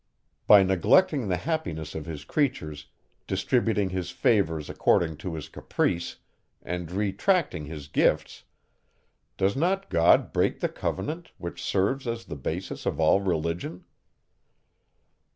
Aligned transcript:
By 0.47 0.63
neglecting 0.63 1.27
the 1.27 1.37
happiness 1.37 1.93
of 1.93 2.07
his 2.07 2.25
creatures, 2.25 2.87
distributing 3.27 3.91
his 3.91 4.09
favours 4.09 4.67
according 4.67 5.17
to 5.17 5.35
his 5.35 5.47
caprice, 5.47 6.15
and 6.63 6.91
retracting 6.91 7.65
his 7.65 7.87
gifts, 7.87 8.43
does 9.37 9.55
not 9.55 9.91
God 9.91 10.33
break 10.33 10.59
the 10.59 10.69
covenant, 10.69 11.29
which 11.37 11.61
serves 11.61 12.07
as 12.07 12.25
the 12.25 12.35
basis 12.35 12.87
of 12.87 12.99
all 12.99 13.21
religion? 13.21 13.83